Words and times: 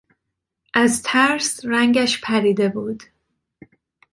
از 0.73 1.03
ترس 1.03 1.59
رنگش 1.65 2.21
پریده 2.21 2.69
بود. 2.69 3.03